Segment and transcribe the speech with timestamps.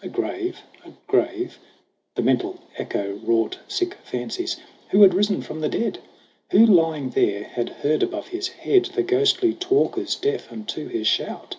[0.00, 1.58] A grave a grave
[2.14, 4.56] the mental echo wrought Sick fancies!
[4.90, 5.98] Who had risen from the dead?
[6.52, 11.56] Who, lying there, had heard above his head The ghostly talkers deaf unto his shout